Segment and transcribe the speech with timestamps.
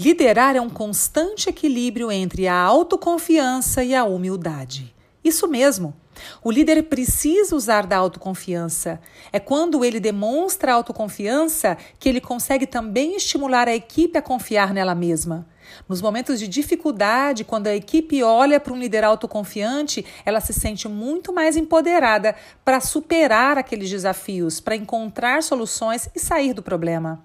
[0.00, 4.94] Liderar é um constante equilíbrio entre a autoconfiança e a humildade.
[5.22, 5.94] Isso mesmo.
[6.42, 8.98] O líder precisa usar da autoconfiança.
[9.30, 14.94] É quando ele demonstra autoconfiança que ele consegue também estimular a equipe a confiar nela
[14.94, 15.46] mesma.
[15.86, 20.88] Nos momentos de dificuldade, quando a equipe olha para um líder autoconfiante, ela se sente
[20.88, 27.22] muito mais empoderada para superar aqueles desafios, para encontrar soluções e sair do problema.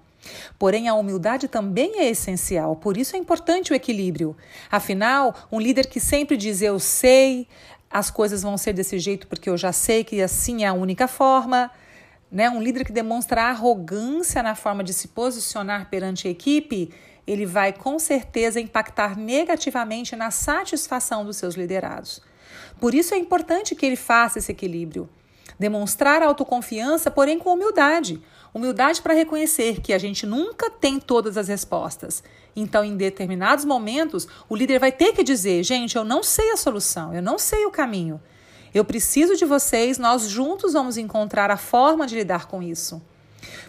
[0.58, 4.36] Porém, a humildade também é essencial, por isso é importante o equilíbrio.
[4.70, 7.48] Afinal, um líder que sempre diz eu sei,
[7.90, 11.08] as coisas vão ser desse jeito porque eu já sei que assim é a única
[11.08, 11.70] forma.
[12.30, 12.50] Né?
[12.50, 16.92] Um líder que demonstra arrogância na forma de se posicionar perante a equipe,
[17.26, 22.20] ele vai com certeza impactar negativamente na satisfação dos seus liderados.
[22.80, 25.08] Por isso é importante que ele faça esse equilíbrio.
[25.58, 28.22] Demonstrar autoconfiança, porém com humildade.
[28.56, 32.24] Humildade para reconhecer que a gente nunca tem todas as respostas.
[32.56, 36.56] Então, em determinados momentos, o líder vai ter que dizer: gente, eu não sei a
[36.56, 38.18] solução, eu não sei o caminho.
[38.72, 43.02] Eu preciso de vocês, nós juntos vamos encontrar a forma de lidar com isso.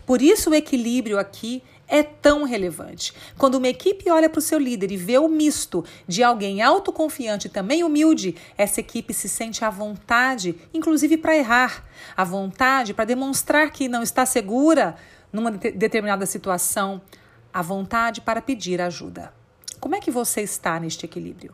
[0.05, 3.13] Por isso, o equilíbrio aqui é tão relevante.
[3.37, 7.47] Quando uma equipe olha para o seu líder e vê o misto de alguém autoconfiante
[7.47, 13.05] e também humilde, essa equipe se sente à vontade, inclusive para errar, à vontade para
[13.05, 14.95] demonstrar que não está segura
[15.31, 17.01] numa determinada situação,
[17.53, 19.33] à vontade para pedir ajuda.
[19.79, 21.53] Como é que você está neste equilíbrio?